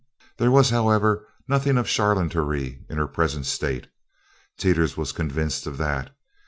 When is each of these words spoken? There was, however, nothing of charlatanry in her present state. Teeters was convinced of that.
There 0.39 0.49
was, 0.49 0.71
however, 0.71 1.27
nothing 1.47 1.77
of 1.77 1.87
charlatanry 1.87 2.79
in 2.89 2.97
her 2.97 3.05
present 3.05 3.45
state. 3.45 3.85
Teeters 4.57 4.97
was 4.97 5.11
convinced 5.11 5.67
of 5.67 5.77
that. 5.77 6.09